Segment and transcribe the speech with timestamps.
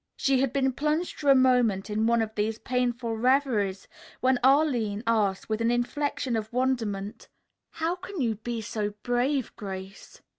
[0.15, 3.87] She had been plunged for a moment in one of these painful reveries
[4.19, 7.27] when Arline asked with an inflection of wonderment,
[7.69, 10.23] "How can you be so brave, Grace?"